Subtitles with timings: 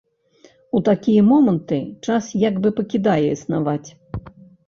[0.77, 3.89] У такія моманты час як бы пакідае існаваць.